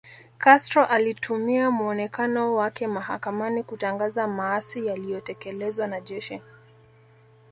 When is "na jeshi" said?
5.87-6.41